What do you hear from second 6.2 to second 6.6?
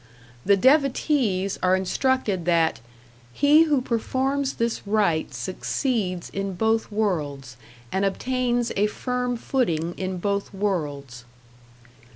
in